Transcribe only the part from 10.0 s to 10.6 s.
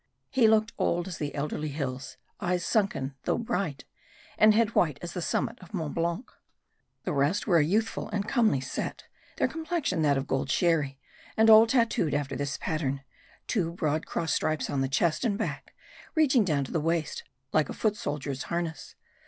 that of Gold